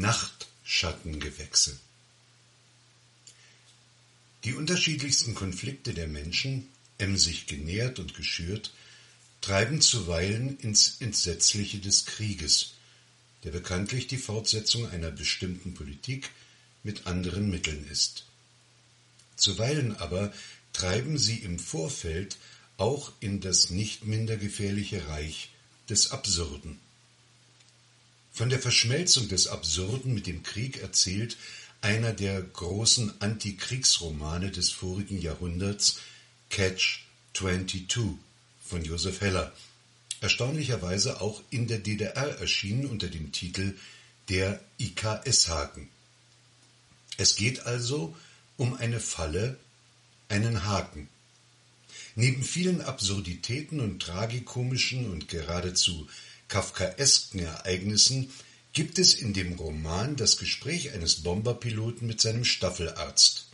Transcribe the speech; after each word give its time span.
Nachtschattengewächse. 0.00 1.78
Die 4.44 4.54
unterschiedlichsten 4.54 5.34
Konflikte 5.34 5.92
der 5.92 6.08
Menschen, 6.08 6.68
emsig 6.98 7.46
genährt 7.46 7.98
und 7.98 8.14
geschürt, 8.14 8.72
treiben 9.42 9.80
zuweilen 9.80 10.58
ins 10.58 10.96
Entsetzliche 11.00 11.78
des 11.78 12.06
Krieges, 12.06 12.72
der 13.44 13.50
bekanntlich 13.50 14.06
die 14.06 14.16
Fortsetzung 14.16 14.88
einer 14.88 15.10
bestimmten 15.10 15.74
Politik 15.74 16.30
mit 16.82 17.06
anderen 17.06 17.50
Mitteln 17.50 17.86
ist. 17.90 18.24
Zuweilen 19.36 19.96
aber 19.96 20.32
treiben 20.72 21.18
sie 21.18 21.38
im 21.38 21.58
Vorfeld 21.58 22.36
auch 22.76 23.12
in 23.20 23.40
das 23.40 23.70
nicht 23.70 24.04
minder 24.06 24.36
gefährliche 24.36 25.08
Reich 25.08 25.50
des 25.88 26.10
Absurden. 26.10 26.78
Von 28.40 28.48
der 28.48 28.58
Verschmelzung 28.58 29.28
des 29.28 29.48
Absurden 29.48 30.14
mit 30.14 30.26
dem 30.26 30.42
Krieg 30.42 30.78
erzählt 30.78 31.36
einer 31.82 32.14
der 32.14 32.40
großen 32.40 33.20
Antikriegsromane 33.20 34.50
des 34.50 34.70
vorigen 34.70 35.20
Jahrhunderts, 35.20 35.98
Catch 36.48 37.00
22 37.34 38.16
von 38.64 38.82
Josef 38.82 39.20
Heller, 39.20 39.52
erstaunlicherweise 40.22 41.20
auch 41.20 41.42
in 41.50 41.68
der 41.68 41.80
DDR 41.80 42.38
erschienen 42.40 42.86
unter 42.86 43.08
dem 43.08 43.30
Titel 43.30 43.76
Der 44.30 44.58
IKS-Haken. 44.78 45.90
Es 47.18 47.36
geht 47.36 47.66
also 47.66 48.16
um 48.56 48.72
eine 48.72 49.00
Falle, 49.00 49.58
einen 50.30 50.64
Haken. 50.64 51.10
Neben 52.14 52.42
vielen 52.42 52.80
Absurditäten 52.80 53.80
und 53.80 54.00
tragikomischen 54.00 55.10
und 55.10 55.28
geradezu 55.28 56.08
kafkaesken 56.50 57.40
Ereignissen 57.40 58.30
gibt 58.72 58.98
es 58.98 59.14
in 59.14 59.32
dem 59.32 59.54
Roman 59.54 60.16
das 60.16 60.36
Gespräch 60.36 60.92
eines 60.92 61.22
Bomberpiloten 61.22 62.06
mit 62.06 62.20
seinem 62.20 62.44
Staffelarzt. 62.44 63.46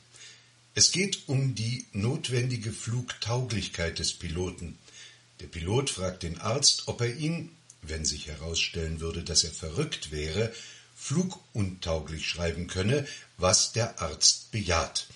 Es 0.75 0.93
geht 0.93 1.29
um 1.29 1.55
die 1.55 1.87
notwendige 1.93 2.73
Flugtauglichkeit 2.73 3.99
des 3.99 4.13
Piloten. 4.13 4.77
Der 5.41 5.47
Pilot 5.47 5.91
fragt 5.91 6.23
den 6.23 6.39
Arzt, 6.39 6.89
ob 6.89 7.01
er 7.01 7.15
ihn, 7.15 7.51
wenn 7.83 8.05
sich 8.05 8.27
herausstellen 8.27 9.01
würde, 9.01 9.23
dass 9.23 9.45
er 9.45 9.53
verrückt 9.53 10.11
wäre, 10.11 10.53
fluguntauglich 10.95 12.27
schreiben 12.27 12.67
könne, 12.67 13.07
was 13.39 13.73
der 13.73 14.03
Arzt 14.03 14.51
bejaht. 14.51 15.07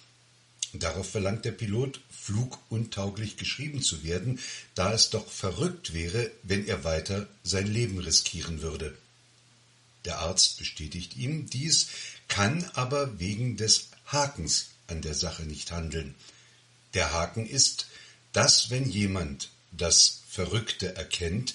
Darauf 0.72 1.10
verlangt 1.10 1.44
der 1.44 1.52
Pilot, 1.52 2.00
fluguntauglich 2.30 3.36
geschrieben 3.36 3.82
zu 3.82 4.04
werden, 4.04 4.38
da 4.74 4.92
es 4.92 5.10
doch 5.10 5.28
verrückt 5.28 5.94
wäre, 5.94 6.30
wenn 6.44 6.66
er 6.66 6.84
weiter 6.84 7.26
sein 7.42 7.66
Leben 7.66 7.98
riskieren 7.98 8.62
würde. 8.62 8.96
Der 10.04 10.20
Arzt 10.20 10.58
bestätigt 10.58 11.16
ihm 11.16 11.50
dies, 11.50 11.88
kann 12.28 12.64
aber 12.74 13.18
wegen 13.18 13.56
des 13.56 13.88
Hakens 14.06 14.68
an 14.86 15.02
der 15.02 15.14
Sache 15.14 15.42
nicht 15.42 15.72
handeln. 15.72 16.14
Der 16.94 17.12
Haken 17.12 17.46
ist, 17.46 17.88
dass 18.32 18.70
wenn 18.70 18.88
jemand 18.88 19.50
das 19.72 20.20
Verrückte 20.28 20.94
erkennt, 20.94 21.54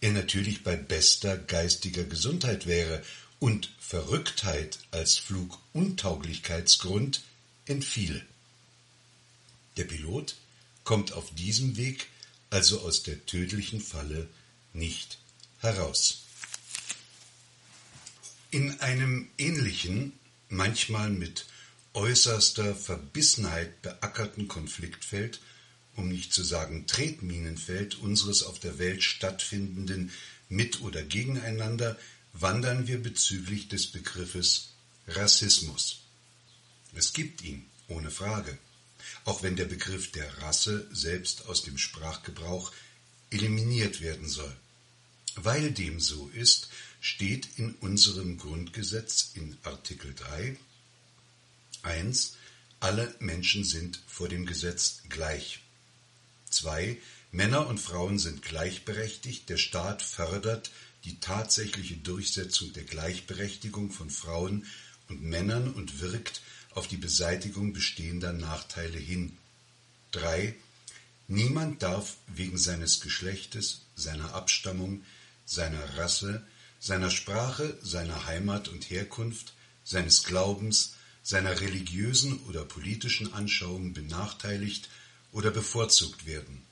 er 0.00 0.12
natürlich 0.12 0.62
bei 0.62 0.76
bester 0.76 1.38
geistiger 1.38 2.04
Gesundheit 2.04 2.66
wäre 2.66 3.02
und 3.38 3.70
Verrücktheit 3.80 4.78
als 4.90 5.16
Fluguntauglichkeitsgrund 5.16 7.22
entfiele. 7.66 8.22
Der 9.76 9.84
Pilot 9.84 10.36
kommt 10.84 11.12
auf 11.12 11.34
diesem 11.34 11.76
Weg 11.76 12.08
also 12.50 12.80
aus 12.80 13.02
der 13.02 13.26
tödlichen 13.26 13.80
Falle 13.80 14.28
nicht 14.72 15.18
heraus. 15.58 16.24
In 18.50 18.80
einem 18.80 19.28
ähnlichen, 19.38 20.12
manchmal 20.48 21.10
mit 21.10 21.46
äußerster 21.94 22.76
Verbissenheit 22.76 23.82
beackerten 23.82 24.46
Konfliktfeld, 24.46 25.40
um 25.96 26.08
nicht 26.08 26.32
zu 26.32 26.44
sagen 26.44 26.86
Tretminenfeld 26.86 27.96
unseres 27.96 28.42
auf 28.44 28.60
der 28.60 28.78
Welt 28.78 29.02
stattfindenden 29.02 30.12
Mit- 30.48 30.80
oder 30.82 31.02
Gegeneinander, 31.02 31.98
wandern 32.32 32.86
wir 32.86 33.02
bezüglich 33.02 33.68
des 33.68 33.88
Begriffes 33.88 34.74
Rassismus. 35.08 36.00
Es 36.94 37.12
gibt 37.12 37.42
ihn, 37.42 37.66
ohne 37.88 38.10
Frage, 38.10 38.58
auch 39.24 39.42
wenn 39.42 39.56
der 39.56 39.64
Begriff 39.64 40.12
der 40.12 40.38
Rasse 40.38 40.88
selbst 40.92 41.46
aus 41.46 41.62
dem 41.62 41.78
Sprachgebrauch 41.78 42.72
eliminiert 43.30 44.00
werden 44.00 44.28
soll. 44.28 44.54
Weil 45.36 45.72
dem 45.72 46.00
so 46.00 46.28
ist, 46.34 46.68
steht 47.00 47.48
in 47.56 47.74
unserem 47.76 48.38
Grundgesetz 48.38 49.32
in 49.34 49.56
Artikel 49.64 50.14
3 50.14 50.56
1. 51.82 52.36
Alle 52.80 53.14
Menschen 53.18 53.64
sind 53.64 54.00
vor 54.06 54.28
dem 54.28 54.46
Gesetz 54.46 55.02
gleich. 55.08 55.60
2. 56.50 56.98
Männer 57.32 57.66
und 57.66 57.78
Frauen 57.78 58.18
sind 58.18 58.42
gleichberechtigt. 58.42 59.48
Der 59.48 59.56
Staat 59.56 60.02
fördert 60.02 60.70
die 61.04 61.18
tatsächliche 61.18 61.96
Durchsetzung 61.96 62.72
der 62.72 62.84
Gleichberechtigung 62.84 63.90
von 63.90 64.08
Frauen 64.08 64.66
und 65.08 65.22
Männern 65.22 65.72
und 65.72 66.00
wirkt 66.00 66.40
auf 66.74 66.88
die 66.88 66.96
Beseitigung 66.96 67.72
bestehender 67.72 68.32
Nachteile 68.32 68.98
hin. 68.98 69.36
3. 70.12 70.54
Niemand 71.28 71.82
darf 71.82 72.16
wegen 72.26 72.58
seines 72.58 73.00
Geschlechtes, 73.00 73.82
seiner 73.96 74.34
Abstammung, 74.34 75.02
seiner 75.46 75.96
Rasse, 75.96 76.46
seiner 76.80 77.10
Sprache, 77.10 77.78
seiner 77.82 78.26
Heimat 78.26 78.68
und 78.68 78.90
Herkunft, 78.90 79.54
seines 79.84 80.24
Glaubens, 80.24 80.94
seiner 81.22 81.60
religiösen 81.60 82.38
oder 82.40 82.64
politischen 82.64 83.32
Anschauung 83.32 83.94
benachteiligt 83.94 84.90
oder 85.32 85.50
bevorzugt 85.50 86.26
werden. 86.26 86.62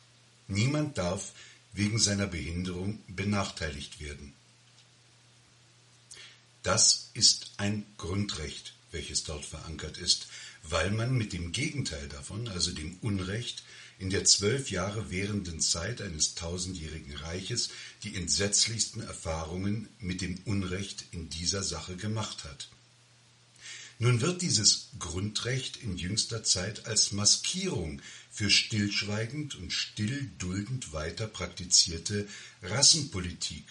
Niemand 0.49 0.99
darf 0.99 1.33
wegen 1.73 1.99
seiner 1.99 2.27
Behinderung 2.27 3.03
benachteiligt 3.09 4.01
werden. 4.01 4.35
Das 6.63 7.11
ist 7.15 7.53
ein 7.57 7.87
Grundrecht, 7.97 8.75
welches 8.93 9.25
dort 9.25 9.45
verankert 9.45 9.99
ist, 9.99 10.29
weil 10.63 10.91
man 10.91 11.17
mit 11.17 11.33
dem 11.33 11.53
Gegenteil 11.53 12.09
davon, 12.09 12.49
also 12.49 12.71
dem 12.71 12.97
Unrecht, 13.01 13.65
in 13.99 14.11
der 14.11 14.25
zwölf 14.25 14.71
Jahre 14.71 15.11
währenden 15.11 15.61
Zeit 15.61 16.01
eines 16.01 16.35
tausendjährigen 16.35 17.17
Reiches 17.17 17.71
die 18.03 18.17
entsetzlichsten 18.17 19.01
Erfahrungen 19.01 19.89
mit 20.01 20.21
dem 20.21 20.39
Unrecht 20.45 21.05
in 21.13 21.29
dieser 21.31 21.63
Sache 21.63 21.97
gemacht 21.97 22.45
hat. 22.45 22.69
Nun 23.99 24.21
wird 24.21 24.43
dieses 24.43 24.89
Grundrecht 24.99 25.77
in 25.77 25.97
jüngster 25.97 26.43
Zeit 26.43 26.87
als 26.87 27.13
Maskierung 27.13 28.03
für 28.33 28.51
stillschweigend 28.51 29.55
und 29.55 29.73
stillduldend 29.73 30.93
weiter 30.93 31.29
praktizierte 31.29 32.27
Rassenpolitik, 32.63 33.65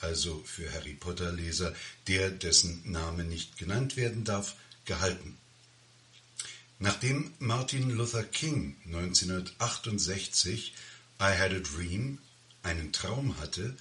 also 0.00 0.42
für 0.46 0.72
Harry 0.72 0.94
Potter 0.94 1.32
Leser, 1.32 1.74
der 2.06 2.30
dessen 2.30 2.90
Name 2.90 3.24
nicht 3.24 3.58
genannt 3.58 3.96
werden 3.98 4.24
darf, 4.24 4.56
gehalten. 4.84 5.36
Nachdem 6.78 7.32
Martin 7.38 7.90
Luther 7.90 8.24
King 8.24 8.76
1968 8.86 10.74
I 11.20 11.38
Had 11.38 11.52
a 11.52 11.60
Dream, 11.60 12.18
einen 12.62 12.92
Traum 12.92 13.38
hatte, 13.38 13.76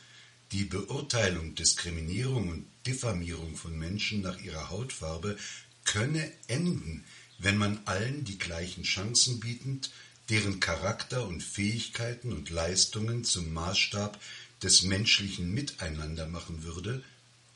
die 0.52 0.66
Beurteilung, 0.66 1.56
Diskriminierung 1.56 2.50
und 2.50 2.66
Diffamierung 2.86 3.56
von 3.56 3.78
Menschen 3.78 4.22
nach 4.22 4.40
ihrer 4.40 4.70
Hautfarbe 4.70 5.38
könne 5.84 6.32
enden, 6.48 7.04
wenn 7.40 7.58
man 7.58 7.80
allen 7.86 8.24
die 8.24 8.38
gleichen 8.38 8.84
Chancen 8.84 9.40
bietend, 9.40 9.90
deren 10.30 10.60
Charakter 10.60 11.28
und 11.28 11.44
Fähigkeiten 11.44 12.32
und 12.32 12.50
Leistungen 12.50 13.24
zum 13.24 13.52
Maßstab 13.52 14.20
des 14.62 14.84
menschlichen 14.84 15.54
Miteinander 15.54 16.28
machen 16.28 16.64
würde, 16.64 17.04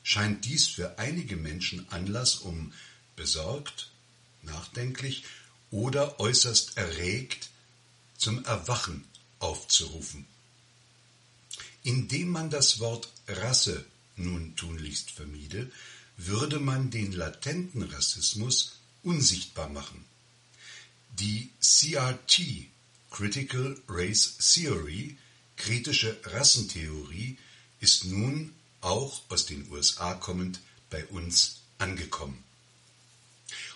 scheint 0.02 0.44
dies 0.44 0.66
für 0.66 0.98
einige 0.98 1.36
Menschen 1.36 1.88
Anlass, 1.90 2.36
um 2.36 2.72
besorgt, 3.18 3.90
nachdenklich 4.42 5.24
oder 5.70 6.18
äußerst 6.18 6.78
erregt 6.78 7.50
zum 8.16 8.44
Erwachen 8.44 9.04
aufzurufen. 9.40 10.24
Indem 11.82 12.30
man 12.30 12.48
das 12.48 12.80
Wort 12.80 13.12
Rasse 13.26 13.84
nun 14.16 14.56
tunlichst 14.56 15.10
vermiede, 15.10 15.70
würde 16.16 16.58
man 16.58 16.90
den 16.90 17.12
latenten 17.12 17.82
Rassismus 17.82 18.78
unsichtbar 19.02 19.68
machen. 19.68 20.04
Die 21.18 21.50
CRT, 21.60 22.40
Critical 23.10 23.80
Race 23.88 24.36
Theory, 24.54 25.16
kritische 25.56 26.18
Rassentheorie, 26.24 27.38
ist 27.80 28.04
nun 28.04 28.54
auch 28.80 29.22
aus 29.28 29.46
den 29.46 29.70
USA 29.70 30.14
kommend 30.14 30.60
bei 30.90 31.04
uns 31.06 31.60
angekommen 31.78 32.44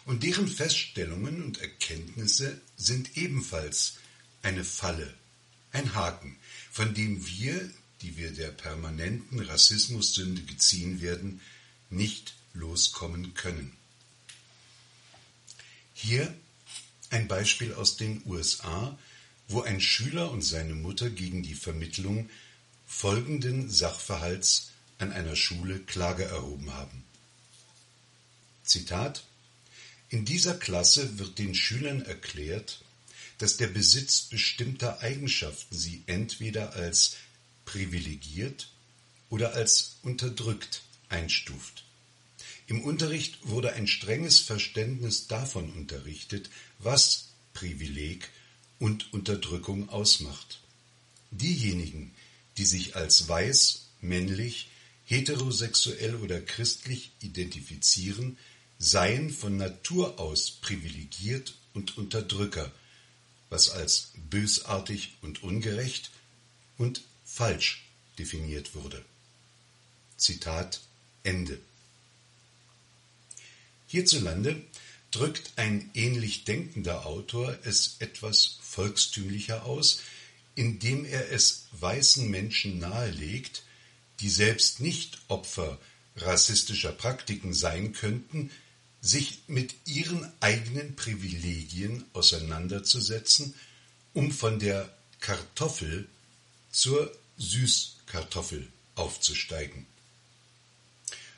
und 0.04 0.22
deren 0.22 0.48
Feststellungen 0.48 1.42
und 1.42 1.60
Erkenntnisse 1.60 2.60
sind 2.76 3.16
ebenfalls 3.16 3.94
eine 4.42 4.64
Falle, 4.64 5.14
ein 5.72 5.94
Haken, 5.94 6.36
von 6.70 6.94
dem 6.94 7.26
wir, 7.26 7.70
die 8.00 8.16
wir 8.16 8.32
der 8.32 8.50
permanenten 8.50 9.40
Rassismussünde 9.40 10.42
geziehen 10.42 11.00
werden, 11.00 11.40
nicht 11.90 12.34
loskommen 12.54 13.34
können. 13.34 13.72
Hier 15.94 16.34
ein 17.10 17.28
Beispiel 17.28 17.74
aus 17.74 17.96
den 17.96 18.22
USA, 18.26 18.98
wo 19.46 19.62
ein 19.62 19.80
Schüler 19.80 20.30
und 20.30 20.42
seine 20.42 20.74
Mutter 20.74 21.10
gegen 21.10 21.42
die 21.42 21.54
Vermittlung 21.54 22.28
folgenden 22.86 23.70
Sachverhalts 23.70 24.70
an 24.98 25.12
einer 25.12 25.36
Schule 25.36 25.78
Klage 25.80 26.24
erhoben 26.24 26.72
haben. 26.72 27.04
Zitat 28.64 29.24
In 30.12 30.26
dieser 30.26 30.52
Klasse 30.52 31.18
wird 31.18 31.38
den 31.38 31.54
Schülern 31.54 32.02
erklärt, 32.02 32.82
dass 33.38 33.56
der 33.56 33.68
Besitz 33.68 34.20
bestimmter 34.20 35.00
Eigenschaften 35.00 35.74
sie 35.74 36.02
entweder 36.04 36.74
als 36.74 37.16
privilegiert 37.64 38.68
oder 39.30 39.54
als 39.54 39.96
unterdrückt 40.02 40.82
einstuft. 41.08 41.84
Im 42.66 42.82
Unterricht 42.82 43.38
wurde 43.48 43.72
ein 43.72 43.86
strenges 43.86 44.40
Verständnis 44.40 45.28
davon 45.28 45.72
unterrichtet, 45.72 46.50
was 46.78 47.28
Privileg 47.54 48.28
und 48.78 49.14
Unterdrückung 49.14 49.88
ausmacht. 49.88 50.60
Diejenigen, 51.30 52.12
die 52.58 52.66
sich 52.66 52.96
als 52.96 53.28
weiß, 53.28 53.86
männlich, 54.02 54.68
heterosexuell 55.06 56.16
oder 56.16 56.38
christlich 56.42 57.12
identifizieren, 57.22 58.36
seien 58.82 59.30
von 59.30 59.56
Natur 59.56 60.18
aus 60.18 60.50
privilegiert 60.50 61.54
und 61.72 61.96
Unterdrücker, 61.96 62.72
was 63.48 63.70
als 63.70 64.10
bösartig 64.28 65.14
und 65.22 65.44
ungerecht 65.44 66.10
und 66.78 67.02
falsch 67.24 67.84
definiert 68.18 68.74
wurde. 68.74 69.04
Zitat 70.16 70.80
Ende. 71.22 71.60
Hierzulande 73.86 74.60
drückt 75.12 75.52
ein 75.56 75.90
ähnlich 75.94 76.44
denkender 76.44 77.06
Autor 77.06 77.56
es 77.62 77.96
etwas 78.00 78.58
volkstümlicher 78.62 79.64
aus, 79.64 80.00
indem 80.56 81.04
er 81.04 81.30
es 81.30 81.68
weißen 81.72 82.28
Menschen 82.28 82.78
nahelegt, 82.78 83.62
die 84.18 84.28
selbst 84.28 84.80
nicht 84.80 85.18
Opfer 85.28 85.78
rassistischer 86.16 86.92
Praktiken 86.92 87.54
sein 87.54 87.92
könnten, 87.92 88.50
sich 89.02 89.40
mit 89.48 89.74
ihren 89.84 90.32
eigenen 90.40 90.94
Privilegien 90.94 92.04
auseinanderzusetzen, 92.12 93.54
um 94.14 94.30
von 94.30 94.60
der 94.60 94.88
Kartoffel 95.20 96.08
zur 96.70 97.12
Süßkartoffel 97.36 98.68
aufzusteigen. 98.94 99.86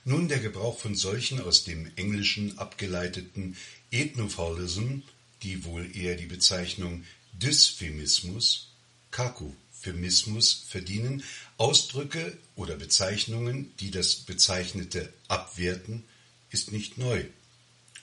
Nun 0.04 0.28
der 0.28 0.40
Gebrauch 0.40 0.78
von 0.78 0.94
solchen 0.94 1.40
aus 1.40 1.64
dem 1.64 1.90
Englischen 1.96 2.58
abgeleiteten 2.58 3.56
Ethnophilism, 3.90 4.98
die 5.42 5.64
wohl 5.64 5.96
eher 5.96 6.16
die 6.16 6.26
Bezeichnung 6.26 7.04
Dysphemismus, 7.32 8.68
Kakophemismus 9.10 10.64
verdienen, 10.68 11.24
Ausdrücke 11.56 12.36
oder 12.56 12.76
Bezeichnungen, 12.76 13.72
die 13.80 13.90
das 13.90 14.16
Bezeichnete 14.16 15.10
abwerten, 15.28 16.04
ist 16.50 16.70
nicht 16.70 16.98
neu. 16.98 17.24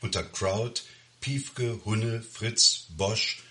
Unter 0.01 0.23
Kraut, 0.23 0.83
Piefke, 1.21 1.79
Hunne, 1.85 2.21
Fritz, 2.23 2.87
Bosch 2.89 3.43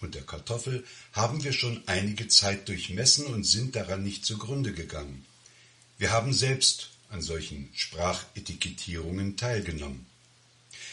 und 0.00 0.14
der 0.14 0.22
Kartoffel 0.22 0.84
haben 1.12 1.42
wir 1.42 1.52
schon 1.52 1.82
einige 1.86 2.28
Zeit 2.28 2.68
durchmessen 2.68 3.26
und 3.26 3.44
sind 3.44 3.76
daran 3.76 4.02
nicht 4.02 4.24
zugrunde 4.24 4.72
gegangen. 4.72 5.26
Wir 5.98 6.12
haben 6.12 6.32
selbst 6.32 6.90
an 7.10 7.22
solchen 7.22 7.70
Sprachetikettierungen 7.74 9.36
teilgenommen. 9.36 10.06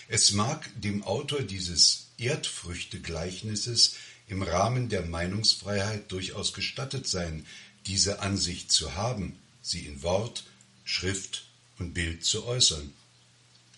Es 0.08 0.32
mag 0.32 0.70
dem 0.82 1.04
Autor 1.04 1.42
dieses 1.42 2.08
Erdfrüchtegleichnisses 2.18 3.96
im 4.28 4.42
Rahmen 4.42 4.90
der 4.90 5.06
Meinungsfreiheit 5.06 6.12
durchaus 6.12 6.54
gestattet 6.54 7.08
sein, 7.08 7.46
diese 7.86 8.22
Ansicht 8.22 8.72
zu 8.72 8.96
haben, 8.96 9.38
sie 9.62 9.86
in 9.86 10.02
Wort, 10.02 10.46
Schrift 10.86 11.46
und 11.78 11.94
Bild 11.94 12.26
zu 12.26 12.46
äußern. 12.46 12.94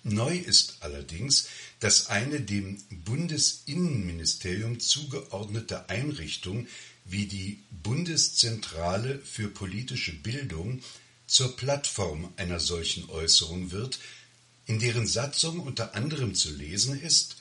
Neu 0.07 0.37
ist 0.37 0.77
allerdings, 0.81 1.47
dass 1.79 2.07
eine 2.07 2.39
dem 2.39 2.77
Bundesinnenministerium 2.91 4.79
zugeordnete 4.79 5.89
Einrichtung 5.89 6.67
wie 7.05 7.25
die 7.25 7.63
Bundeszentrale 7.71 9.17
für 9.17 9.47
politische 9.47 10.13
Bildung 10.13 10.83
zur 11.25 11.57
Plattform 11.57 12.31
einer 12.37 12.59
solchen 12.59 13.09
Äußerung 13.09 13.71
wird, 13.71 13.97
in 14.67 14.77
deren 14.77 15.07
Satzung 15.07 15.59
unter 15.59 15.95
anderem 15.95 16.35
zu 16.35 16.51
lesen 16.51 17.01
ist, 17.01 17.37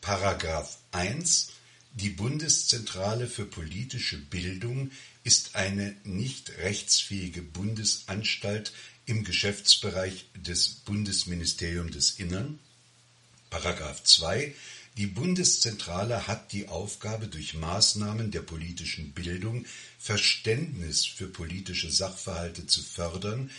Paragraph 0.00 0.78
1 0.92 1.48
Die 1.94 2.10
Bundeszentrale 2.10 3.26
für 3.26 3.44
politische 3.44 4.18
Bildung 4.18 4.92
ist 5.24 5.56
eine 5.56 5.96
nicht 6.04 6.50
rechtsfähige 6.58 7.42
Bundesanstalt 7.42 8.72
im 9.06 9.24
Geschäftsbereich 9.24 10.26
des 10.34 10.68
Bundesministeriums 10.68 11.92
des 11.92 12.10
Innern. 12.18 12.58
Paragraph 13.50 14.02
2 14.02 14.54
die 14.98 15.06
Bundeszentrale 15.06 16.26
hat 16.26 16.52
die 16.52 16.68
Aufgabe, 16.68 17.26
durch 17.26 17.54
Maßnahmen 17.54 18.30
der 18.30 18.42
politischen 18.42 19.12
Bildung 19.12 19.64
Verständnis 19.98 21.06
für 21.06 21.28
politische 21.28 21.90
Sachverhalte 21.90 22.66
zu 22.66 22.82
fördern, 22.82 23.50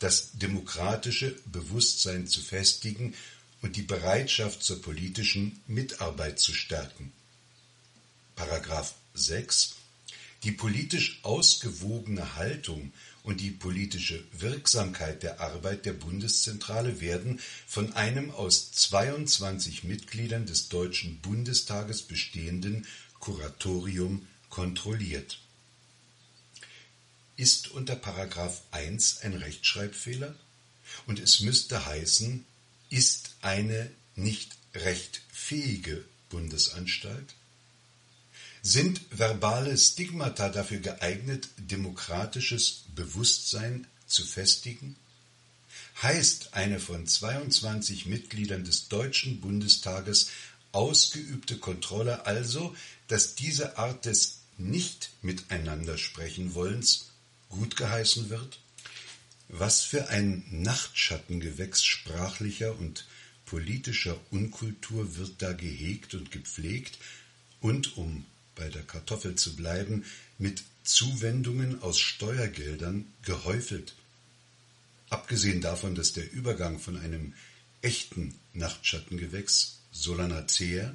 das 0.00 0.32
demokratische 0.32 1.36
Bewusstsein 1.46 2.26
zu 2.26 2.40
festigen 2.40 3.14
und 3.62 3.76
die 3.76 3.82
Bereitschaft 3.82 4.64
zur 4.64 4.82
politischen 4.82 5.60
Mitarbeit 5.68 6.40
zu 6.40 6.52
stärken. 6.52 7.12
Paragraph 8.34 8.94
6 9.14 9.76
Die 10.42 10.52
politisch 10.52 11.18
ausgewogene 11.22 12.36
Haltung 12.36 12.92
und 13.22 13.40
die 13.40 13.50
politische 13.50 14.24
Wirksamkeit 14.32 15.22
der 15.22 15.40
Arbeit 15.40 15.84
der 15.84 15.92
Bundeszentrale 15.92 17.00
werden 17.00 17.40
von 17.66 17.92
einem 17.92 18.30
aus 18.30 18.72
22 18.72 19.84
Mitgliedern 19.84 20.46
des 20.46 20.70
Deutschen 20.70 21.20
Bundestages 21.20 22.02
bestehenden 22.02 22.86
Kuratorium 23.18 24.26
kontrolliert. 24.48 25.40
Ist 27.36 27.70
unter 27.70 27.96
Paragraph 27.96 28.62
1 28.70 29.20
ein 29.20 29.34
Rechtschreibfehler? 29.34 30.34
Und 31.06 31.20
es 31.20 31.40
müsste 31.40 31.84
heißen, 31.86 32.44
ist 32.88 33.36
eine 33.42 33.90
nicht 34.16 34.56
recht 34.74 35.20
fähige 35.30 36.04
Bundesanstalt? 36.30 37.34
Sind 38.62 39.00
verbale 39.10 39.76
Stigmata 39.78 40.50
dafür 40.50 40.80
geeignet, 40.80 41.48
demokratisches 41.56 42.84
Bewusstsein 42.94 43.86
zu 44.06 44.24
festigen? 44.24 44.96
Heißt 46.02 46.52
eine 46.52 46.78
von 46.78 47.06
22 47.06 48.04
Mitgliedern 48.04 48.64
des 48.64 48.88
Deutschen 48.88 49.40
Bundestages 49.40 50.28
ausgeübte 50.72 51.56
Kontrolle 51.56 52.26
also, 52.26 52.76
dass 53.08 53.34
diese 53.34 53.78
Art 53.78 54.04
des 54.04 54.40
nicht 54.58 55.10
miteinander 55.22 55.96
sprechen 55.96 56.54
wollens 56.54 57.06
gutgeheißen 57.48 58.28
wird? 58.28 58.60
Was 59.48 59.82
für 59.82 60.10
ein 60.10 60.44
Nachtschattengewächs 60.50 61.82
sprachlicher 61.82 62.78
und 62.78 63.06
politischer 63.46 64.18
Unkultur 64.30 65.16
wird 65.16 65.42
da 65.42 65.54
gehegt 65.54 66.14
und 66.14 66.30
gepflegt 66.30 66.98
und 67.60 67.96
um 67.96 68.26
bei 68.60 68.68
der 68.68 68.82
Kartoffel 68.82 69.36
zu 69.36 69.56
bleiben, 69.56 70.04
mit 70.38 70.62
Zuwendungen 70.84 71.80
aus 71.80 71.98
Steuergeldern 71.98 73.06
gehäufelt. 73.22 73.94
Abgesehen 75.08 75.62
davon, 75.62 75.94
dass 75.94 76.12
der 76.12 76.30
Übergang 76.30 76.78
von 76.78 76.98
einem 76.98 77.32
echten 77.80 78.34
Nachtschattengewächs 78.52 79.78
Solanacea, 79.92 80.94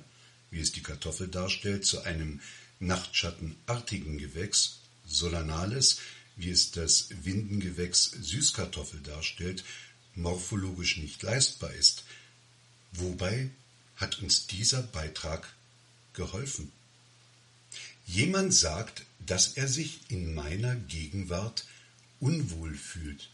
wie 0.52 0.60
es 0.60 0.74
die 0.74 0.84
Kartoffel 0.84 1.28
darstellt, 1.28 1.86
zu 1.86 2.04
einem 2.04 2.40
nachtschattenartigen 2.80 4.20
Gewächs 4.20 4.82
Solanales, 5.08 5.98
wie 6.36 6.52
es 6.52 6.70
das 6.70 7.10
Windengewächs 7.24 8.12
Süßkartoffel 8.12 9.00
darstellt, 9.02 9.64
morphologisch 10.14 10.98
nicht 10.98 11.24
leistbar 11.24 11.74
ist. 11.74 12.04
Wobei 12.92 13.50
hat 13.96 14.20
uns 14.22 14.46
dieser 14.46 14.84
Beitrag 14.84 15.52
geholfen? 16.14 16.72
Jemand 18.06 18.54
sagt, 18.54 19.06
dass 19.26 19.54
er 19.54 19.68
sich 19.68 20.00
in 20.10 20.34
meiner 20.34 20.76
Gegenwart 20.76 21.66
unwohl 22.20 22.76
fühlt. 22.76 23.30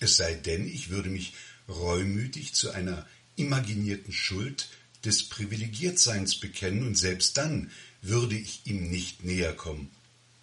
Es 0.00 0.16
sei 0.16 0.34
denn, 0.34 0.66
ich 0.66 0.90
würde 0.90 1.10
mich 1.10 1.34
reumütig 1.68 2.54
zu 2.54 2.70
einer 2.70 3.06
imaginierten 3.36 4.12
Schuld 4.12 4.68
des 5.04 5.28
Privilegiertseins 5.28 6.36
bekennen 6.36 6.86
und 6.86 6.96
selbst 6.96 7.36
dann 7.36 7.70
würde 8.02 8.36
ich 8.36 8.62
ihm 8.64 8.90
nicht 8.90 9.24
näher 9.24 9.52
kommen, 9.52 9.90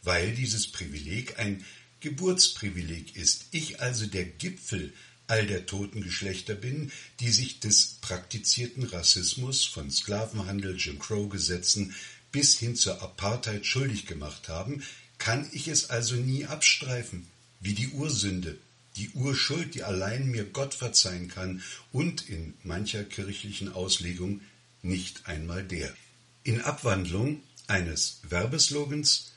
weil 0.04 0.34
dieses 0.34 0.68
Privileg 0.68 1.40
ein 1.40 1.66
Geburtsprivileg 2.00 3.16
ist, 3.16 3.46
ich 3.52 3.82
also 3.82 4.06
der 4.06 4.26
Gipfel 4.26 4.94
all 5.28 5.48
der 5.48 5.66
toten 5.66 6.02
Geschlechter 6.02 6.54
bin, 6.54 6.92
die 7.20 7.32
sich 7.32 7.60
des 7.60 7.98
praktizierten 8.02 8.84
Rassismus 8.84 9.66
von 9.66 9.90
Sklavenhandel, 9.90 10.76
Jim 10.78 11.00
Crow 11.00 11.30
Gesetzen 11.30 11.96
bis 12.36 12.60
hin 12.60 12.76
zur 12.76 13.02
Apartheid 13.02 13.66
schuldig 13.66 14.08
gemacht 14.08 14.50
haben, 14.50 14.84
kann 15.18 15.48
ich 15.54 15.70
es 15.70 15.90
also 15.90 16.16
nie 16.16 16.46
abstreifen, 16.46 17.26
wie 17.62 17.74
die 17.74 17.88
Ursünde, 17.92 18.58
die 18.98 19.10
Urschuld, 19.12 19.74
die 19.74 19.84
allein 19.84 20.28
mir 20.28 20.44
Gott 20.44 20.74
verzeihen 20.74 21.30
kann 21.30 21.64
und 21.94 22.28
in 22.28 22.54
mancher 22.62 23.06
kirchlichen 23.06 23.72
Auslegung 23.72 24.42
nicht 24.82 25.28
einmal 25.28 25.64
der. 25.64 25.96
In 26.44 26.60
Abwandlung 26.60 27.42
eines 27.68 28.20
Werbeslogans 28.28 29.32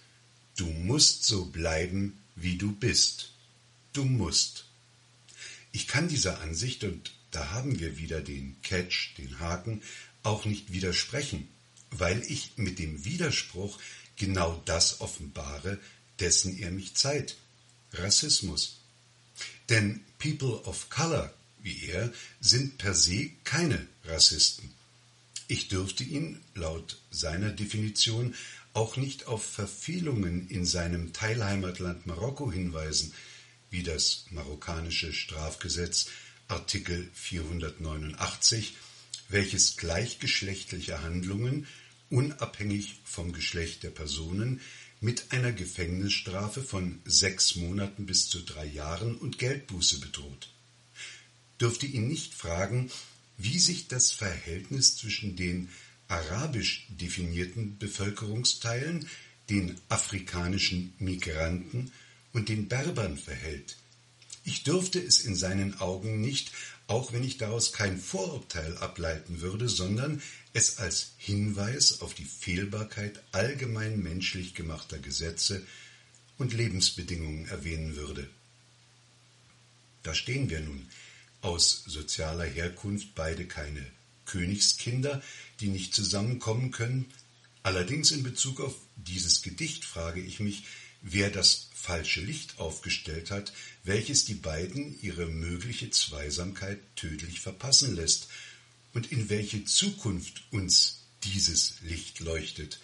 Du 0.56 0.66
musst 0.66 1.22
so 1.22 1.44
bleiben, 1.44 2.18
wie 2.34 2.56
du 2.56 2.72
bist. 2.72 3.30
Du 3.92 4.04
musst. 4.04 4.64
Ich 5.70 5.86
kann 5.86 6.08
dieser 6.08 6.40
Ansicht, 6.40 6.82
und 6.82 7.12
da 7.30 7.52
haben 7.52 7.78
wir 7.78 7.96
wieder 7.96 8.20
den 8.20 8.56
Catch, 8.62 9.14
den 9.18 9.38
Haken, 9.38 9.82
auch 10.24 10.46
nicht 10.46 10.72
widersprechen, 10.72 11.46
weil 11.90 12.22
ich 12.22 12.52
mit 12.56 12.78
dem 12.78 13.04
Widerspruch 13.04 13.78
genau 14.16 14.60
das 14.64 15.00
offenbare, 15.00 15.78
dessen 16.20 16.58
er 16.58 16.70
mich 16.70 16.94
zeiht. 16.94 17.36
Rassismus. 17.92 18.78
Denn 19.68 20.00
People 20.18 20.62
of 20.64 20.90
Color, 20.90 21.32
wie 21.62 21.86
er, 21.86 22.12
sind 22.40 22.78
per 22.78 22.94
se 22.94 23.30
keine 23.44 23.86
Rassisten. 24.04 24.70
Ich 25.46 25.68
dürfte 25.68 26.04
ihn, 26.04 26.40
laut 26.54 26.98
seiner 27.10 27.50
Definition, 27.50 28.34
auch 28.74 28.96
nicht 28.96 29.26
auf 29.26 29.44
Verfehlungen 29.44 30.48
in 30.48 30.66
seinem 30.66 31.12
Teilheimatland 31.12 32.06
Marokko 32.06 32.52
hinweisen, 32.52 33.14
wie 33.70 33.82
das 33.82 34.26
marokkanische 34.30 35.12
Strafgesetz 35.12 36.06
Artikel 36.48 37.10
489, 37.14 38.74
welches 39.28 39.76
gleichgeschlechtliche 39.76 41.02
Handlungen 41.02 41.66
unabhängig 42.10 43.00
vom 43.04 43.32
Geschlecht 43.32 43.82
der 43.82 43.90
Personen 43.90 44.60
mit 45.00 45.30
einer 45.30 45.52
Gefängnisstrafe 45.52 46.62
von 46.62 47.00
sechs 47.04 47.54
Monaten 47.56 48.06
bis 48.06 48.28
zu 48.28 48.40
drei 48.40 48.66
Jahren 48.66 49.14
und 49.16 49.38
Geldbuße 49.38 50.00
bedroht. 50.00 50.48
Dürfte 51.60 51.86
ihn 51.86 52.08
nicht 52.08 52.34
fragen, 52.34 52.90
wie 53.36 53.58
sich 53.58 53.88
das 53.88 54.12
Verhältnis 54.12 54.96
zwischen 54.96 55.36
den 55.36 55.68
arabisch 56.08 56.86
definierten 56.88 57.78
Bevölkerungsteilen, 57.78 59.08
den 59.50 59.76
afrikanischen 59.88 60.94
Migranten 60.98 61.92
und 62.32 62.48
den 62.48 62.68
Berbern 62.68 63.16
verhält. 63.16 63.76
Ich 64.44 64.62
dürfte 64.62 65.00
es 65.00 65.20
in 65.20 65.36
seinen 65.36 65.78
Augen 65.80 66.20
nicht, 66.20 66.52
auch 66.88 67.12
wenn 67.12 67.22
ich 67.22 67.36
daraus 67.36 67.72
kein 67.72 68.00
Vorurteil 68.00 68.76
ableiten 68.78 69.40
würde, 69.40 69.68
sondern 69.68 70.20
es 70.54 70.78
als 70.78 71.12
Hinweis 71.18 72.00
auf 72.00 72.14
die 72.14 72.24
Fehlbarkeit 72.24 73.22
allgemein 73.30 74.02
menschlich 74.02 74.54
gemachter 74.54 74.98
Gesetze 74.98 75.64
und 76.38 76.54
Lebensbedingungen 76.54 77.46
erwähnen 77.46 77.94
würde. 77.94 78.28
Da 80.02 80.14
stehen 80.14 80.48
wir 80.48 80.60
nun, 80.60 80.88
aus 81.42 81.84
sozialer 81.86 82.46
Herkunft 82.46 83.14
beide 83.14 83.44
keine 83.44 83.86
Königskinder, 84.24 85.22
die 85.60 85.68
nicht 85.68 85.94
zusammenkommen 85.94 86.70
können. 86.70 87.06
Allerdings 87.62 88.12
in 88.12 88.22
Bezug 88.22 88.60
auf 88.60 88.74
dieses 88.96 89.42
Gedicht 89.42 89.84
frage 89.84 90.20
ich 90.20 90.40
mich, 90.40 90.64
wer 91.02 91.30
das 91.30 91.68
falsche 91.74 92.20
Licht 92.20 92.58
aufgestellt 92.58 93.30
hat, 93.30 93.52
welches 93.84 94.24
die 94.24 94.34
beiden 94.34 95.00
ihre 95.00 95.26
mögliche 95.26 95.90
Zweisamkeit 95.90 96.78
tödlich 96.96 97.40
verpassen 97.40 97.94
lässt 97.94 98.28
und 98.94 99.12
in 99.12 99.30
welche 99.30 99.64
Zukunft 99.64 100.42
uns 100.50 101.00
dieses 101.24 101.74
Licht 101.82 102.20
leuchtet, 102.20 102.80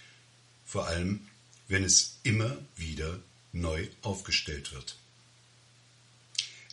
vor 0.65 0.87
allem 0.87 1.27
wenn 1.69 1.85
es 1.85 2.19
immer 2.23 2.57
wieder 2.77 3.21
neu 3.53 3.89
aufgestellt 4.03 4.73
wird. 4.73 4.97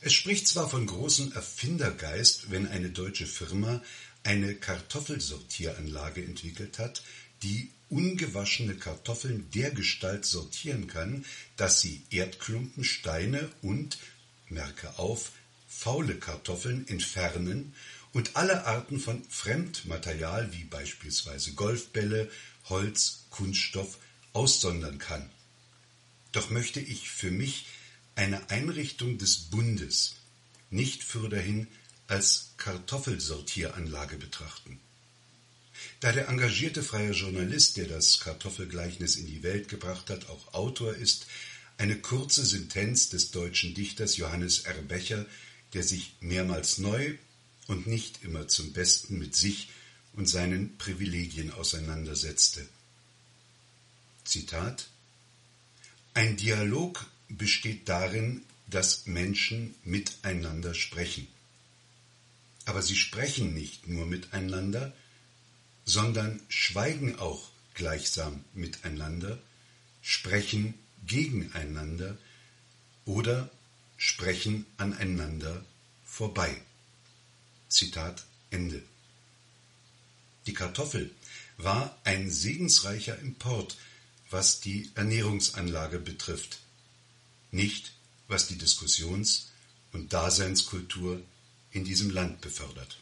Es 0.01 0.13
spricht 0.13 0.47
zwar 0.47 0.69
von 0.69 0.87
großem 0.87 1.31
Erfindergeist, 1.33 2.49
wenn 2.49 2.67
eine 2.67 2.89
deutsche 2.89 3.27
Firma 3.27 3.83
eine 4.23 4.55
Kartoffelsortieranlage 4.55 6.23
entwickelt 6.23 6.79
hat, 6.79 7.03
die 7.43 7.71
ungewaschene 7.91 8.75
Kartoffeln 8.75 9.51
dergestalt 9.51 10.25
sortieren 10.25 10.87
kann, 10.87 11.25
dass 11.57 11.81
sie 11.81 12.03
Erdklumpen, 12.09 12.83
Steine 12.83 13.51
und, 13.61 13.99
merke 14.49 14.97
auf, 14.97 15.31
faule 15.67 16.15
Kartoffeln 16.15 16.87
entfernen 16.87 17.75
und 18.13 18.35
alle 18.35 18.65
Arten 18.65 18.99
von 18.99 19.23
Fremdmaterial 19.29 20.51
wie 20.53 20.63
beispielsweise 20.63 21.53
Golfbälle, 21.53 22.29
Holz, 22.69 23.25
Kunststoff 23.29 23.97
aussondern 24.33 24.97
kann. 24.97 25.29
Doch 26.31 26.49
möchte 26.49 26.79
ich 26.79 27.09
für 27.09 27.31
mich 27.31 27.65
eine 28.15 28.49
Einrichtung 28.49 29.17
des 29.17 29.37
Bundes 29.37 30.15
nicht 30.69 31.03
fürderhin 31.03 31.67
als 32.07 32.53
Kartoffelsortieranlage 32.57 34.17
betrachten. 34.17 34.79
Da 35.99 36.11
der 36.11 36.27
engagierte 36.29 36.83
freie 36.83 37.11
Journalist, 37.11 37.77
der 37.77 37.87
das 37.87 38.19
Kartoffelgleichnis 38.19 39.15
in 39.15 39.27
die 39.27 39.43
Welt 39.43 39.67
gebracht 39.67 40.09
hat, 40.09 40.29
auch 40.29 40.53
Autor 40.53 40.95
ist, 40.95 41.27
eine 41.77 41.97
kurze 41.97 42.45
Sentenz 42.45 43.09
des 43.09 43.31
deutschen 43.31 43.73
Dichters 43.73 44.17
Johannes 44.17 44.61
R. 44.61 44.81
Becher, 44.81 45.25
der 45.73 45.83
sich 45.83 46.15
mehrmals 46.19 46.77
neu 46.77 47.15
und 47.67 47.87
nicht 47.87 48.23
immer 48.23 48.47
zum 48.47 48.73
Besten 48.73 49.17
mit 49.17 49.35
sich 49.35 49.69
und 50.13 50.27
seinen 50.27 50.77
Privilegien 50.77 51.51
auseinandersetzte. 51.51 52.67
Zitat 54.25 54.87
Ein 56.13 56.37
Dialog 56.37 57.05
besteht 57.29 57.87
darin, 57.87 58.43
dass 58.67 59.05
Menschen 59.05 59.75
miteinander 59.83 60.73
sprechen. 60.73 61.27
Aber 62.65 62.81
sie 62.81 62.95
sprechen 62.95 63.53
nicht 63.53 63.87
nur 63.87 64.05
miteinander, 64.05 64.93
sondern 65.85 66.41
schweigen 66.49 67.19
auch 67.19 67.49
gleichsam 67.73 68.43
miteinander, 68.53 69.39
sprechen 70.01 70.73
gegeneinander 71.05 72.17
oder 73.05 73.49
sprechen 73.97 74.65
aneinander 74.77 75.63
vorbei. 76.05 76.61
Zitat 77.69 78.25
Ende. 78.49 78.83
Die 80.45 80.53
Kartoffel 80.53 81.11
war 81.57 81.97
ein 82.03 82.31
segensreicher 82.31 83.17
Import, 83.19 83.77
was 84.29 84.59
die 84.59 84.89
Ernährungsanlage 84.95 85.99
betrifft, 85.99 86.59
nicht 87.51 87.93
was 88.27 88.47
die 88.47 88.57
Diskussions- 88.57 89.49
und 89.91 90.13
Daseinskultur 90.13 91.21
in 91.71 91.83
diesem 91.83 92.09
Land 92.09 92.41
befördert. 92.41 93.00